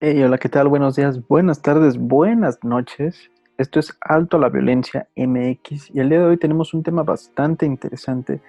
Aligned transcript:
Hey, 0.00 0.22
hola, 0.22 0.38
¿qué 0.38 0.48
tal? 0.48 0.68
Buenos 0.68 0.94
días, 0.94 1.26
buenas 1.26 1.60
tardes, 1.60 1.98
buenas 1.98 2.62
noches. 2.62 3.32
Esto 3.56 3.80
es 3.80 3.98
Alto 4.00 4.36
a 4.36 4.40
la 4.40 4.48
Violencia 4.48 5.08
MX 5.16 5.90
y 5.92 5.98
el 5.98 6.08
día 6.08 6.20
de 6.20 6.26
hoy 6.26 6.36
tenemos 6.36 6.72
un 6.72 6.84
tema 6.84 7.02
bastante 7.02 7.66
interesante. 7.66 8.40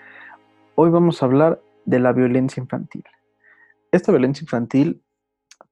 Hoy 0.76 0.92
vamos 0.92 1.24
a 1.24 1.26
hablar 1.26 1.60
de 1.86 2.00
la 2.00 2.14
violencia 2.14 2.62
infantil. 2.62 3.04
Esta 3.92 4.12
violencia 4.12 4.44
infantil 4.44 5.02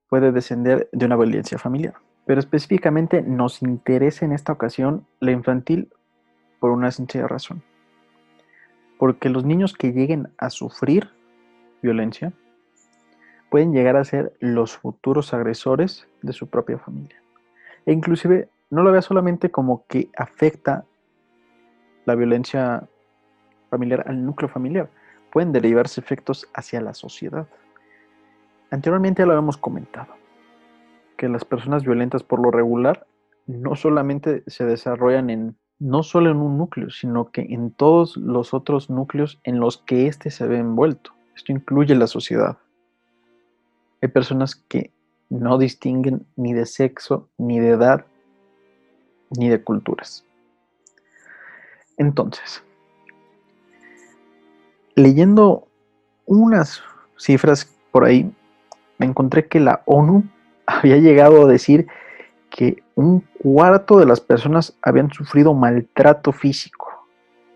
puede 0.09 0.31
descender 0.31 0.89
de 0.91 1.05
una 1.05 1.15
violencia 1.15 1.59
familiar, 1.59 1.93
pero 2.25 2.39
específicamente 2.39 3.21
nos 3.21 3.61
interesa 3.61 4.25
en 4.25 4.31
esta 4.31 4.53
ocasión 4.53 5.05
la 5.19 5.29
infantil 5.29 5.93
por 6.59 6.71
una 6.71 6.89
sencilla 6.89 7.27
razón. 7.27 7.61
Porque 8.97 9.29
los 9.29 9.45
niños 9.45 9.75
que 9.75 9.91
lleguen 9.91 10.29
a 10.39 10.49
sufrir 10.49 11.11
violencia 11.83 12.33
pueden 13.49 13.73
llegar 13.73 13.95
a 13.95 14.03
ser 14.03 14.33
los 14.39 14.77
futuros 14.77 15.33
agresores 15.33 16.07
de 16.21 16.33
su 16.33 16.47
propia 16.47 16.77
familia. 16.77 17.21
E 17.85 17.93
inclusive 17.93 18.49
no 18.69 18.83
lo 18.83 18.91
vea 18.91 19.01
solamente 19.01 19.49
como 19.49 19.85
que 19.87 20.09
afecta 20.17 20.85
la 22.05 22.15
violencia 22.15 22.87
familiar 23.69 24.03
al 24.07 24.25
núcleo 24.25 24.49
familiar, 24.49 24.89
pueden 25.31 25.51
derivarse 25.51 25.99
efectos 25.99 26.47
hacia 26.53 26.81
la 26.81 26.93
sociedad. 26.93 27.47
Anteriormente 28.71 29.21
ya 29.21 29.25
lo 29.25 29.33
habíamos 29.33 29.57
comentado, 29.57 30.13
que 31.17 31.29
las 31.29 31.45
personas 31.45 31.83
violentas 31.83 32.23
por 32.23 32.41
lo 32.41 32.51
regular 32.51 33.05
no 33.45 33.75
solamente 33.75 34.43
se 34.47 34.65
desarrollan 34.65 35.29
en, 35.29 35.57
no 35.79 36.03
solo 36.03 36.31
en 36.31 36.37
un 36.37 36.57
núcleo, 36.57 36.89
sino 36.89 37.31
que 37.31 37.41
en 37.41 37.71
todos 37.71 38.17
los 38.17 38.53
otros 38.53 38.89
núcleos 38.89 39.39
en 39.43 39.59
los 39.59 39.77
que 39.77 40.07
éste 40.07 40.31
se 40.31 40.47
ve 40.47 40.57
envuelto. 40.57 41.11
Esto 41.35 41.51
incluye 41.51 41.95
la 41.95 42.07
sociedad. 42.07 42.57
Hay 44.01 44.09
personas 44.09 44.55
que 44.55 44.91
no 45.29 45.57
distinguen 45.57 46.25
ni 46.35 46.53
de 46.53 46.65
sexo, 46.65 47.29
ni 47.37 47.59
de 47.59 47.69
edad, 47.69 48.05
ni 49.31 49.49
de 49.49 49.63
culturas. 49.63 50.23
Entonces, 51.97 52.63
leyendo 54.95 55.67
unas 56.25 56.81
cifras 57.17 57.73
por 57.91 58.05
ahí, 58.05 58.31
me 58.99 59.05
encontré 59.05 59.47
que 59.47 59.59
la 59.59 59.81
ONU 59.85 60.23
había 60.65 60.97
llegado 60.97 61.43
a 61.43 61.47
decir 61.47 61.87
que 62.49 62.83
un 62.95 63.21
cuarto 63.41 63.99
de 63.99 64.05
las 64.05 64.21
personas 64.21 64.77
habían 64.81 65.11
sufrido 65.11 65.53
maltrato 65.53 66.31
físico. 66.31 66.87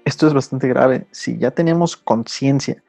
Esto 0.06 0.28
es 0.28 0.34
bastante 0.34 0.68
grave. 0.68 1.08
Si 1.12 1.38
ya 1.38 1.52
tenemos 1.52 1.96
conciencia 1.96 2.84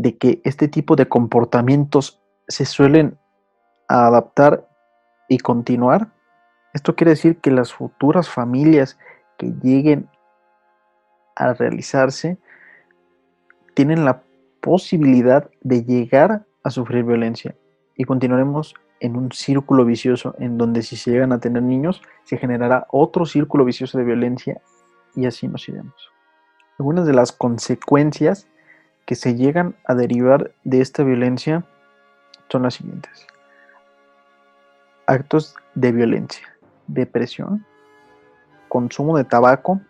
de 0.00 0.16
que 0.16 0.40
este 0.44 0.66
tipo 0.66 0.96
de 0.96 1.08
comportamientos 1.08 2.22
se 2.48 2.64
suelen 2.64 3.18
adaptar 3.86 4.66
y 5.28 5.38
continuar, 5.38 6.08
esto 6.72 6.96
quiere 6.96 7.10
decir 7.10 7.36
que 7.36 7.50
las 7.50 7.74
futuras 7.74 8.30
familias 8.30 8.98
que 9.36 9.52
lleguen 9.62 10.08
a 11.36 11.52
realizarse 11.52 12.38
tienen 13.74 14.06
la 14.06 14.22
posibilidad 14.62 15.50
de 15.60 15.84
llegar 15.84 16.46
a 16.64 16.70
sufrir 16.70 17.04
violencia 17.04 17.54
y 17.94 18.04
continuaremos 18.04 18.74
en 19.00 19.16
un 19.16 19.32
círculo 19.32 19.84
vicioso 19.84 20.34
en 20.38 20.56
donde 20.56 20.82
si 20.82 20.96
se 20.96 21.10
llegan 21.10 21.32
a 21.32 21.40
tener 21.40 21.62
niños 21.62 22.00
se 22.24 22.38
generará 22.38 22.86
otro 22.90 23.26
círculo 23.26 23.66
vicioso 23.66 23.98
de 23.98 24.04
violencia 24.04 24.62
y 25.14 25.26
así 25.26 25.46
nos 25.46 25.68
iremos. 25.68 26.10
Algunas 26.78 27.04
de 27.06 27.12
las 27.12 27.32
consecuencias 27.32 28.48
que 29.10 29.16
se 29.16 29.34
llegan 29.34 29.74
a 29.86 29.96
derivar 29.96 30.52
de 30.62 30.80
esta 30.80 31.02
violencia 31.02 31.64
son 32.48 32.62
las 32.62 32.74
siguientes. 32.74 33.26
Actos 35.04 35.56
de 35.74 35.90
violencia, 35.90 36.46
depresión, 36.86 37.66
consumo 38.68 39.18
de 39.18 39.24
tabaco, 39.24 39.80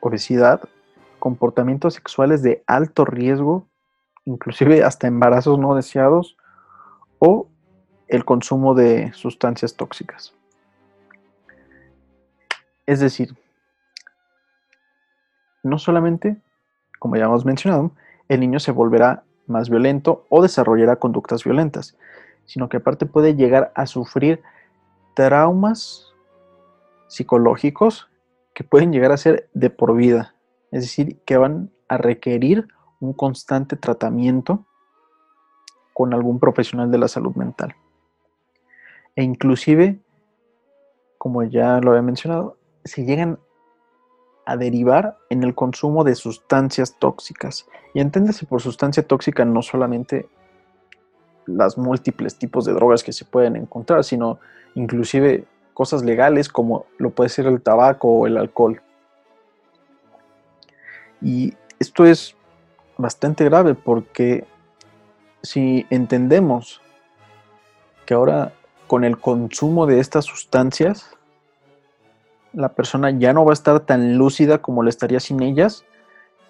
obesidad, 0.00 0.66
comportamientos 1.18 1.92
sexuales 1.92 2.42
de 2.42 2.64
alto 2.66 3.04
riesgo, 3.04 3.66
inclusive 4.24 4.84
hasta 4.84 5.06
embarazos 5.06 5.58
no 5.58 5.74
deseados, 5.74 6.38
o 7.18 7.46
el 8.06 8.24
consumo 8.24 8.72
de 8.72 9.12
sustancias 9.12 9.76
tóxicas. 9.76 10.32
Es 12.86 13.00
decir, 13.00 13.36
no 15.62 15.78
solamente 15.78 16.40
como 16.98 17.16
ya 17.16 17.24
hemos 17.24 17.44
mencionado, 17.44 17.92
el 18.28 18.40
niño 18.40 18.60
se 18.60 18.72
volverá 18.72 19.24
más 19.46 19.70
violento 19.70 20.24
o 20.28 20.42
desarrollará 20.42 20.96
conductas 20.96 21.44
violentas, 21.44 21.96
sino 22.44 22.68
que 22.68 22.78
aparte 22.78 23.06
puede 23.06 23.34
llegar 23.34 23.72
a 23.74 23.86
sufrir 23.86 24.42
traumas 25.14 26.12
psicológicos 27.08 28.08
que 28.54 28.64
pueden 28.64 28.92
llegar 28.92 29.12
a 29.12 29.16
ser 29.16 29.48
de 29.54 29.70
por 29.70 29.96
vida, 29.96 30.34
es 30.70 30.82
decir, 30.82 31.18
que 31.24 31.36
van 31.36 31.70
a 31.88 31.96
requerir 31.96 32.68
un 33.00 33.12
constante 33.12 33.76
tratamiento 33.76 34.66
con 35.94 36.12
algún 36.12 36.38
profesional 36.38 36.90
de 36.90 36.98
la 36.98 37.08
salud 37.08 37.34
mental. 37.34 37.74
E 39.16 39.22
inclusive, 39.22 39.98
como 41.16 41.42
ya 41.42 41.80
lo 41.80 41.90
había 41.90 42.02
mencionado, 42.02 42.56
si 42.84 43.04
llegan 43.04 43.38
a 44.48 44.56
derivar 44.56 45.18
en 45.28 45.42
el 45.42 45.54
consumo 45.54 46.04
de 46.04 46.14
sustancias 46.14 46.96
tóxicas. 46.98 47.66
Y 47.92 48.00
enténdase 48.00 48.46
por 48.46 48.62
sustancia 48.62 49.06
tóxica 49.06 49.44
no 49.44 49.60
solamente 49.60 50.26
las 51.44 51.76
múltiples 51.76 52.38
tipos 52.38 52.64
de 52.64 52.72
drogas 52.72 53.04
que 53.04 53.12
se 53.12 53.26
pueden 53.26 53.56
encontrar, 53.56 54.04
sino 54.04 54.38
inclusive 54.74 55.44
cosas 55.74 56.02
legales 56.02 56.48
como 56.48 56.86
lo 56.96 57.10
puede 57.10 57.28
ser 57.28 57.46
el 57.46 57.60
tabaco 57.60 58.08
o 58.08 58.26
el 58.26 58.38
alcohol. 58.38 58.80
Y 61.20 61.52
esto 61.78 62.06
es 62.06 62.34
bastante 62.96 63.44
grave 63.44 63.74
porque 63.74 64.46
si 65.42 65.84
entendemos 65.90 66.80
que 68.06 68.14
ahora 68.14 68.54
con 68.86 69.04
el 69.04 69.18
consumo 69.18 69.84
de 69.84 70.00
estas 70.00 70.24
sustancias 70.24 71.17
la 72.58 72.74
persona 72.74 73.10
ya 73.10 73.32
no 73.32 73.44
va 73.44 73.52
a 73.52 73.54
estar 73.54 73.78
tan 73.80 74.18
lúcida 74.18 74.58
como 74.58 74.82
lo 74.82 74.88
estaría 74.88 75.20
sin 75.20 75.40
ellas. 75.42 75.84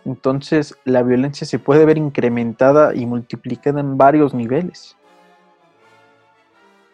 Entonces 0.06 0.74
la 0.84 1.02
violencia 1.02 1.46
se 1.46 1.58
puede 1.58 1.84
ver 1.84 1.98
incrementada 1.98 2.94
y 2.94 3.04
multiplicada 3.04 3.80
en 3.80 3.98
varios 3.98 4.32
niveles. 4.32 4.96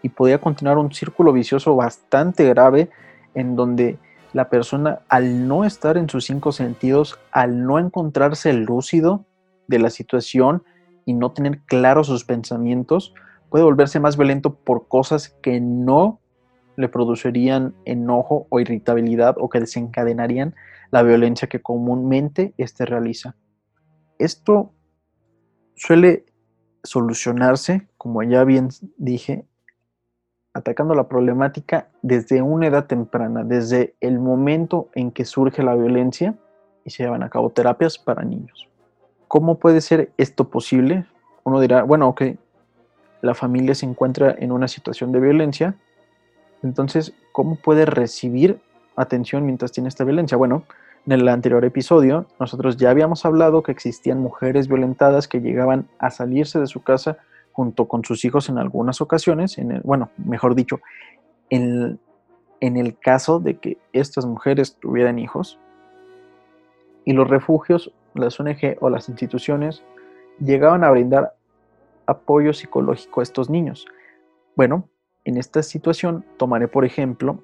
Y 0.02 0.08
podría 0.08 0.40
continuar 0.40 0.78
un 0.78 0.92
círculo 0.92 1.32
vicioso 1.32 1.76
bastante 1.76 2.48
grave 2.48 2.90
en 3.34 3.54
donde 3.54 3.98
la 4.32 4.50
persona 4.50 4.98
al 5.08 5.46
no 5.46 5.64
estar 5.64 5.96
en 5.96 6.08
sus 6.08 6.24
cinco 6.24 6.50
sentidos, 6.50 7.20
al 7.30 7.64
no 7.64 7.78
encontrarse 7.78 8.52
lúcido 8.52 9.24
de 9.68 9.78
la 9.78 9.90
situación 9.90 10.64
y 11.04 11.12
no 11.12 11.30
tener 11.30 11.60
claros 11.66 12.08
sus 12.08 12.24
pensamientos, 12.24 13.14
puede 13.48 13.62
volverse 13.62 14.00
más 14.00 14.16
violento 14.16 14.56
por 14.56 14.88
cosas 14.88 15.28
que 15.40 15.60
no 15.60 16.18
le 16.76 16.88
producirían 16.88 17.74
enojo 17.84 18.46
o 18.50 18.60
irritabilidad 18.60 19.36
o 19.38 19.48
que 19.48 19.60
desencadenarían 19.60 20.54
la 20.90 21.02
violencia 21.02 21.48
que 21.48 21.60
comúnmente 21.60 22.54
éste 22.56 22.84
realiza. 22.86 23.36
Esto 24.18 24.72
suele 25.74 26.24
solucionarse, 26.82 27.88
como 27.96 28.22
ya 28.22 28.44
bien 28.44 28.68
dije, 28.96 29.46
atacando 30.52 30.94
la 30.94 31.08
problemática 31.08 31.88
desde 32.02 32.42
una 32.42 32.68
edad 32.68 32.86
temprana, 32.86 33.42
desde 33.42 33.96
el 34.00 34.20
momento 34.20 34.88
en 34.94 35.10
que 35.10 35.24
surge 35.24 35.62
la 35.62 35.74
violencia 35.74 36.36
y 36.84 36.90
se 36.90 37.02
llevan 37.02 37.22
a 37.22 37.30
cabo 37.30 37.50
terapias 37.50 37.98
para 37.98 38.22
niños. 38.22 38.68
¿Cómo 39.26 39.58
puede 39.58 39.80
ser 39.80 40.12
esto 40.16 40.48
posible? 40.48 41.06
Uno 41.42 41.60
dirá, 41.60 41.82
bueno, 41.82 42.08
ok, 42.08 42.22
la 43.20 43.34
familia 43.34 43.74
se 43.74 43.86
encuentra 43.86 44.34
en 44.38 44.52
una 44.52 44.68
situación 44.68 45.10
de 45.10 45.18
violencia, 45.18 45.74
entonces, 46.64 47.14
¿cómo 47.32 47.56
puede 47.56 47.86
recibir 47.86 48.58
atención 48.96 49.44
mientras 49.44 49.72
tiene 49.72 49.88
esta 49.88 50.04
violencia? 50.04 50.36
Bueno, 50.36 50.64
en 51.06 51.12
el 51.12 51.28
anterior 51.28 51.64
episodio 51.64 52.26
nosotros 52.40 52.76
ya 52.76 52.90
habíamos 52.90 53.24
hablado 53.24 53.62
que 53.62 53.72
existían 53.72 54.20
mujeres 54.20 54.68
violentadas 54.68 55.28
que 55.28 55.40
llegaban 55.40 55.86
a 55.98 56.10
salirse 56.10 56.58
de 56.58 56.66
su 56.66 56.82
casa 56.82 57.18
junto 57.52 57.86
con 57.86 58.04
sus 58.04 58.24
hijos 58.24 58.48
en 58.48 58.58
algunas 58.58 59.00
ocasiones, 59.00 59.58
en 59.58 59.72
el, 59.72 59.80
bueno, 59.82 60.10
mejor 60.16 60.54
dicho, 60.54 60.80
en, 61.50 62.00
en 62.60 62.76
el 62.76 62.98
caso 62.98 63.38
de 63.38 63.58
que 63.58 63.78
estas 63.92 64.26
mujeres 64.26 64.76
tuvieran 64.76 65.18
hijos, 65.18 65.58
y 67.04 67.12
los 67.12 67.28
refugios, 67.28 67.92
las 68.14 68.40
ONG 68.40 68.76
o 68.80 68.88
las 68.88 69.08
instituciones 69.08 69.82
llegaban 70.40 70.84
a 70.84 70.90
brindar 70.90 71.34
apoyo 72.06 72.52
psicológico 72.52 73.20
a 73.20 73.22
estos 73.22 73.50
niños. 73.50 73.86
Bueno, 74.56 74.88
en 75.24 75.38
esta 75.38 75.62
situación 75.62 76.24
tomaré 76.36 76.68
por 76.68 76.84
ejemplo 76.84 77.42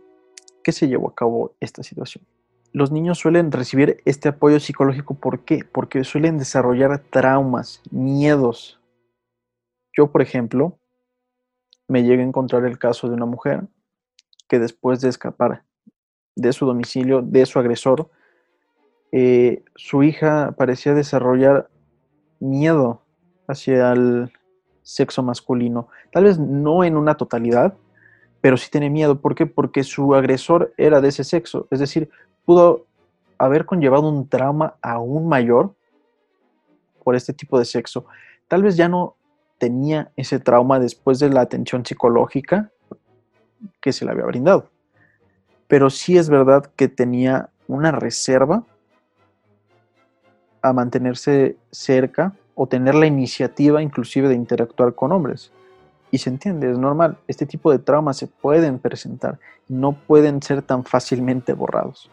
que 0.62 0.73
se 0.73 0.88
llevó 0.88 1.09
a 1.09 1.15
cabo 1.15 1.55
esta 1.61 1.82
situación. 1.82 2.25
Los 2.73 2.93
niños 2.93 3.19
suelen 3.19 3.50
recibir 3.50 4.00
este 4.05 4.29
apoyo 4.29 4.61
psicológico, 4.61 5.15
¿por 5.15 5.44
qué? 5.44 5.65
Porque 5.65 6.05
suelen 6.05 6.38
desarrollar 6.38 6.99
traumas, 6.99 7.82
miedos. 7.91 8.81
Yo, 9.97 10.12
por 10.12 10.23
ejemplo, 10.23 10.79
me 11.88 12.05
llega 12.05 12.23
a 12.23 12.27
encontrar 12.27 12.65
el 12.65 12.79
caso 12.79 13.09
de 13.09 13.15
una 13.15 13.27
mujer 13.27 13.67
que 14.49 14.61
después 14.61 15.00
de 15.00 15.09
escapar 15.09 15.65
de 16.37 16.53
su 16.53 16.65
domicilio, 16.65 17.23
de 17.23 17.44
su 17.47 17.59
agresor, 17.59 18.09
eh, 19.11 19.65
su 19.75 20.05
hija 20.05 20.55
parecía 20.56 20.94
desarrollar 20.94 21.69
miedo 22.38 23.03
hacia 23.49 23.93
el 23.93 24.33
sexo 24.82 25.23
masculino. 25.23 25.88
Tal 26.12 26.25
vez 26.25 26.38
no 26.38 26.85
en 26.85 26.97
una 26.97 27.17
totalidad, 27.17 27.75
pero 28.41 28.56
sí 28.56 28.71
tiene 28.71 28.91
miedo. 28.91 29.21
¿Por 29.21 29.35
qué? 29.35 29.47
Porque 29.47 29.85
su 29.85 30.15
agresor 30.15 30.73
era 30.77 31.00
de 31.00 31.09
ese 31.09 31.25
sexo. 31.25 31.67
Es 31.71 31.81
decir, 31.81 32.11
pudo 32.44 32.87
haber 33.38 33.65
conllevado 33.67 34.09
un 34.09 34.29
trauma 34.29 34.75
aún 34.82 35.29
mayor 35.29 35.75
por 37.03 37.17
este 37.17 37.32
tipo 37.32 37.59
de 37.59 37.65
sexo. 37.65 38.06
Tal 38.49 38.62
vez 38.62 38.77
ya 38.77 38.88
no 38.88 39.17
tenía 39.59 40.11
ese 40.17 40.38
trauma 40.38 40.79
después 40.79 41.19
de 41.19 41.31
la 41.31 41.43
atención 41.43 41.85
psicológica 41.85 42.71
que 43.81 43.93
se 43.93 44.05
le 44.05 44.11
había 44.11 44.25
brindado. 44.25 44.71
Pero 45.69 45.91
sí 45.91 46.17
es 46.17 46.29
verdad 46.29 46.71
que 46.76 46.88
tenía 46.88 47.50
una 47.69 47.93
reserva 47.93 48.65
a 50.62 50.73
mantenerse 50.73 51.56
cerca 51.71 52.35
o 52.62 52.67
tener 52.67 52.95
la 52.95 53.07
iniciativa 53.07 53.81
inclusive 53.81 54.29
de 54.29 54.35
interactuar 54.35 54.95
con 54.95 55.12
hombres. 55.12 55.51
Y 56.11 56.19
se 56.19 56.29
entiende, 56.29 56.71
es 56.71 56.77
normal. 56.77 57.17
Este 57.27 57.47
tipo 57.47 57.73
de 57.73 57.79
traumas 57.79 58.19
se 58.19 58.27
pueden 58.27 58.79
presentar, 58.79 59.39
no 59.67 59.93
pueden 59.93 60.43
ser 60.43 60.61
tan 60.61 60.85
fácilmente 60.85 61.55
borrados. 61.55 62.11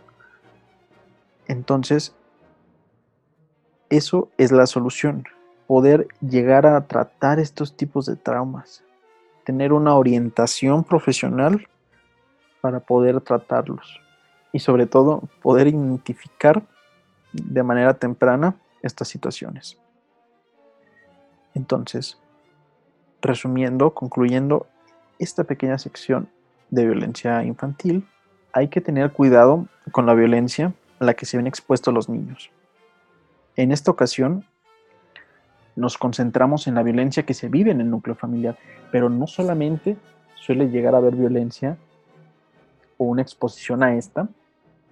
Entonces, 1.49 2.15
eso 3.89 4.29
es 4.37 4.53
la 4.53 4.67
solución, 4.67 5.25
poder 5.67 6.07
llegar 6.21 6.65
a 6.65 6.87
tratar 6.87 7.41
estos 7.41 7.75
tipos 7.75 8.05
de 8.05 8.15
traumas, 8.15 8.85
tener 9.43 9.73
una 9.73 9.95
orientación 9.95 10.85
profesional 10.85 11.67
para 12.61 12.79
poder 12.79 13.19
tratarlos 13.19 13.99
y 14.53 14.59
sobre 14.59 14.85
todo 14.85 15.23
poder 15.41 15.67
identificar 15.67 16.63
de 17.33 17.63
manera 17.63 17.93
temprana 17.95 18.55
estas 18.81 19.09
situaciones. 19.09 19.77
Entonces, 21.57 22.19
resumiendo, 23.19 23.95
concluyendo 23.95 24.67
esta 25.17 25.43
pequeña 25.43 25.79
sección 25.79 26.29
de 26.69 26.85
violencia 26.85 27.43
infantil, 27.43 28.07
hay 28.53 28.67
que 28.67 28.79
tener 28.79 29.11
cuidado 29.11 29.65
con 29.91 30.05
la 30.05 30.13
violencia 30.13 30.73
a 30.99 31.05
la 31.05 31.15
que 31.15 31.25
se 31.25 31.35
ven 31.35 31.47
expuestos 31.47 31.91
los 31.91 32.09
niños. 32.09 32.51
En 33.55 33.71
esta 33.71 33.89
ocasión, 33.89 34.45
nos 35.75 35.97
concentramos 35.97 36.67
en 36.67 36.75
la 36.75 36.83
violencia 36.83 37.25
que 37.25 37.33
se 37.33 37.49
vive 37.49 37.71
en 37.71 37.81
el 37.81 37.89
núcleo 37.89 38.15
familiar, 38.15 38.55
pero 38.91 39.09
no 39.09 39.25
solamente 39.25 39.97
suele 40.35 40.69
llegar 40.69 40.93
a 40.93 40.99
haber 40.99 41.15
violencia 41.15 41.75
o 42.99 43.05
una 43.05 43.23
exposición 43.23 43.81
a 43.81 43.95
esta 43.95 44.29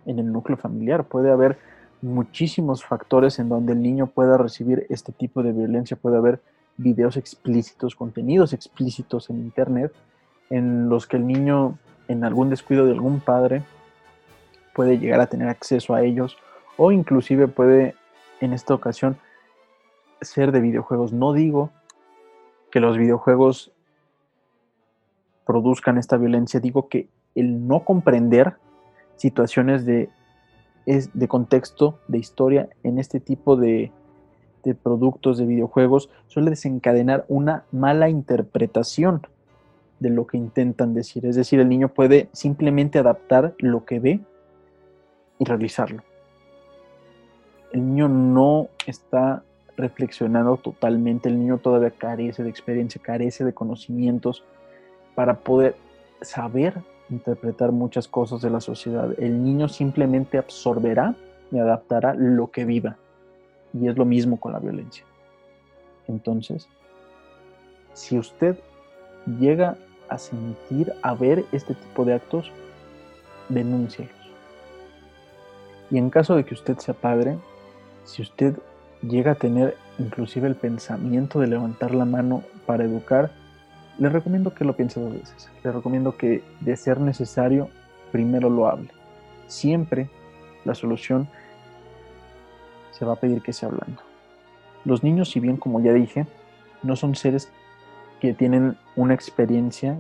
en 0.08 0.18
el 0.18 0.32
núcleo 0.32 0.58
familiar, 0.58 1.04
puede 1.04 1.32
haber 1.32 1.60
muchísimos 2.02 2.84
factores 2.84 3.40
en 3.40 3.50
donde 3.50 3.74
el 3.74 3.82
niño 3.82 4.08
pueda 4.08 4.38
recibir 4.38 4.86
este 4.90 5.12
tipo 5.12 5.44
de 5.44 5.52
violencia. 5.52 5.98
Puede 5.98 6.18
haber 6.18 6.42
videos 6.78 7.18
explícitos, 7.18 7.96
contenidos 7.96 8.54
explícitos 8.54 9.30
en 9.30 9.38
Internet, 9.38 9.94
en 10.50 10.90
los 10.90 11.08
que 11.08 11.18
el 11.18 11.28
niño, 11.28 11.78
en 12.08 12.24
algún 12.24 12.50
descuido 12.50 12.86
de 12.86 12.92
algún 12.92 13.20
padre, 13.20 13.64
puede 14.74 14.98
llegar 15.00 15.22
a 15.22 15.28
tener 15.28 15.48
acceso 15.48 15.94
a 15.94 16.04
ellos 16.04 16.38
o 16.78 16.92
inclusive 16.92 17.48
puede, 17.48 17.96
en 18.42 18.54
esta 18.54 18.74
ocasión, 18.74 19.18
ser 20.22 20.52
de 20.52 20.60
videojuegos. 20.60 21.14
No 21.14 21.34
digo 21.34 21.72
que 22.72 22.80
los 22.80 22.98
videojuegos 22.98 23.72
produzcan 25.46 25.98
esta 25.98 26.18
violencia, 26.18 26.60
digo 26.60 26.90
que 26.90 27.08
el 27.36 27.68
no 27.68 27.86
comprender 27.86 28.56
situaciones 29.16 29.86
de 29.86 30.10
de 30.86 31.28
contexto, 31.28 32.00
de 32.08 32.20
historia, 32.20 32.70
en 32.84 33.00
este 33.00 33.20
tipo 33.20 33.56
de, 33.56 33.92
de 34.66 34.76
productos, 34.76 35.38
de 35.38 35.46
videojuegos, 35.46 36.10
suele 36.28 36.50
desencadenar 36.50 37.24
una 37.30 37.64
mala 37.72 38.10
interpretación 38.10 39.22
de 40.00 40.10
lo 40.10 40.28
que 40.28 40.38
intentan 40.38 40.94
decir. 40.94 41.26
Es 41.26 41.36
decir, 41.36 41.60
el 41.60 41.70
niño 41.70 41.90
puede 41.90 42.28
simplemente 42.34 43.00
adaptar 43.00 43.54
lo 43.60 43.86
que 43.86 44.00
ve 44.00 44.20
y 45.40 45.46
realizarlo. 45.46 46.04
El 47.72 47.88
niño 47.88 48.10
no 48.10 48.68
está 48.86 49.44
reflexionando 49.78 50.58
totalmente, 50.58 51.30
el 51.30 51.40
niño 51.40 51.58
todavía 51.58 51.92
carece 51.92 52.44
de 52.44 52.50
experiencia, 52.50 53.02
carece 53.02 53.44
de 53.44 53.54
conocimientos 53.54 54.44
para 55.14 55.40
poder 55.40 55.76
saber 56.22 56.82
interpretar 57.10 57.72
muchas 57.72 58.08
cosas 58.08 58.42
de 58.42 58.50
la 58.50 58.62
sociedad. 58.62 59.14
El 59.20 59.44
niño 59.44 59.68
simplemente 59.68 60.38
absorberá 60.38 61.16
y 61.52 61.60
adaptará 61.60 62.14
lo 62.16 62.50
que 62.52 62.66
viva. 62.66 62.98
Y 63.80 63.88
es 63.88 63.98
lo 63.98 64.06
mismo 64.06 64.40
con 64.40 64.54
la 64.54 64.60
violencia. 64.60 65.04
Entonces, 66.08 66.68
si 67.94 68.18
usted 68.18 68.58
llega 69.40 69.78
a 70.10 70.18
sentir, 70.18 70.94
a 71.02 71.14
ver 71.14 71.46
este 71.52 71.74
tipo 71.74 72.06
de 72.06 72.14
actos, 72.14 72.52
denúncielos. 73.50 74.16
Y 75.92 75.98
en 75.98 76.10
caso 76.10 76.36
de 76.36 76.46
que 76.46 76.54
usted 76.54 76.78
sea 76.78 76.94
padre, 76.94 77.38
si 78.06 78.22
usted 78.22 78.58
llega 79.02 79.32
a 79.32 79.36
tener 79.36 79.78
inclusive 80.00 80.48
el 80.48 80.56
pensamiento 80.56 81.40
de 81.40 81.48
levantar 81.48 81.94
la 81.94 82.06
mano 82.06 82.44
para 82.66 82.84
educar, 82.84 83.32
le 83.98 84.10
recomiendo 84.10 84.54
que 84.54 84.66
lo 84.66 84.76
piense 84.76 85.00
dos 85.00 85.14
veces. 85.14 85.50
Le 85.64 85.72
recomiendo 85.72 86.18
que, 86.18 86.44
de 86.60 86.76
ser 86.76 87.00
necesario, 87.00 87.70
primero 88.12 88.50
lo 88.50 88.68
hable. 88.68 88.90
Siempre 89.48 90.10
la 90.66 90.76
solución 90.76 91.28
se 92.96 93.06
va 93.06 93.14
a 93.14 93.18
pedir 93.18 93.42
que 93.42 93.54
sea 93.54 93.70
hablando. 93.70 94.02
Los 94.86 95.04
niños, 95.04 95.32
si 95.32 95.40
bien, 95.40 95.58
como 95.58 95.82
ya 95.82 95.92
dije, 95.92 96.26
no 96.82 96.96
son 96.96 97.16
seres 97.16 97.52
que 98.22 98.34
tienen 98.34 98.78
una 98.96 99.14
experiencia 99.14 100.00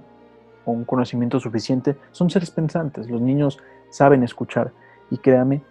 o 0.63 0.71
un 0.71 0.85
conocimiento 0.85 1.39
suficiente, 1.39 1.97
son 2.11 2.29
seres 2.29 2.51
pensantes. 2.51 3.09
Los 3.09 3.21
niños 3.21 3.59
saben 3.89 4.23
escuchar. 4.23 4.71
Y 5.11 5.17
créame 5.17 5.61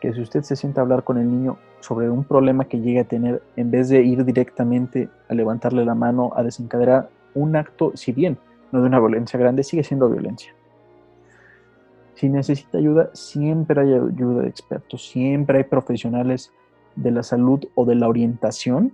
que 0.00 0.12
si 0.12 0.20
usted 0.20 0.42
se 0.42 0.56
sienta 0.56 0.80
a 0.80 0.84
hablar 0.84 1.04
con 1.04 1.16
el 1.18 1.30
niño 1.30 1.56
sobre 1.80 2.10
un 2.10 2.24
problema 2.24 2.66
que 2.66 2.80
llegue 2.80 3.00
a 3.00 3.04
tener, 3.04 3.42
en 3.56 3.70
vez 3.70 3.88
de 3.88 4.02
ir 4.02 4.24
directamente 4.24 5.08
a 5.28 5.34
levantarle 5.34 5.84
la 5.84 5.94
mano, 5.94 6.32
a 6.36 6.42
desencadenar 6.42 7.08
un 7.34 7.56
acto, 7.56 7.92
si 7.94 8.12
bien 8.12 8.38
no 8.72 8.80
de 8.80 8.86
una 8.86 8.98
violencia 8.98 9.38
grande, 9.38 9.62
sigue 9.62 9.84
siendo 9.84 10.10
violencia. 10.10 10.52
Si 12.14 12.28
necesita 12.28 12.78
ayuda, 12.78 13.10
siempre 13.14 13.80
hay 13.80 13.94
ayuda 13.94 14.42
de 14.42 14.48
expertos, 14.48 15.08
siempre 15.08 15.58
hay 15.58 15.64
profesionales 15.64 16.52
de 16.96 17.10
la 17.10 17.22
salud 17.22 17.64
o 17.74 17.84
de 17.84 17.94
la 17.94 18.08
orientación, 18.08 18.92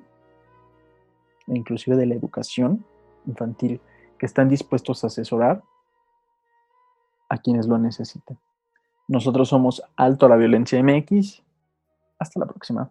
e 1.46 1.56
inclusive 1.56 1.96
de 1.96 2.06
la 2.06 2.14
educación 2.14 2.84
infantil, 3.26 3.80
que 4.18 4.26
están 4.26 4.48
dispuestos 4.48 5.02
a 5.02 5.08
asesorar 5.08 5.62
a 7.28 7.38
quienes 7.38 7.66
lo 7.66 7.78
necesiten. 7.78 8.38
Nosotros 9.08 9.48
somos 9.48 9.82
Alto 9.96 10.26
a 10.26 10.28
la 10.28 10.36
Violencia 10.36 10.82
MX. 10.82 11.42
Hasta 12.18 12.40
la 12.40 12.46
próxima. 12.46 12.90